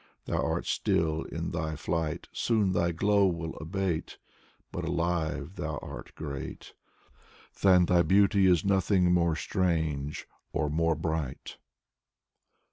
Thou 0.25 0.41
art 0.41 0.65
still 0.65 1.25
in 1.25 1.51
thy 1.51 1.75
flight. 1.75 2.27
Soon 2.33 2.71
thy 2.71 2.91
glow 2.91 3.31
shall 3.39 3.53
abate, 3.61 4.17
But 4.71 4.83
alive 4.83 5.57
thou 5.57 5.77
art 5.83 6.15
great, 6.15 6.73
Than 7.61 7.85
thy 7.85 8.01
beauty 8.01 8.47
is 8.47 8.65
nothing 8.65 9.13
more 9.13 9.35
strange 9.35 10.27
or 10.53 10.71
more 10.71 10.95
bright. 10.95 11.57